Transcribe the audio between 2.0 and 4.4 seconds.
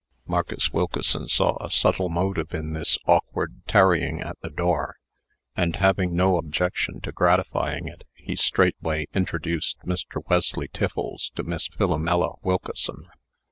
motive in this awkward tarrying at